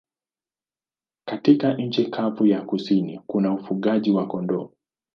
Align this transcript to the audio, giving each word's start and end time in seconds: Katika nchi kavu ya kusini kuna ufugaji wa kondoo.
Katika 1.25 1.73
nchi 1.73 2.05
kavu 2.07 2.45
ya 2.47 2.61
kusini 2.61 3.19
kuna 3.27 3.53
ufugaji 3.53 4.11
wa 4.11 4.27
kondoo. 4.27 4.69